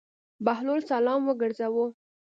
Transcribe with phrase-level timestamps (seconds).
[0.45, 1.85] بهلول سلام وګرځاوه.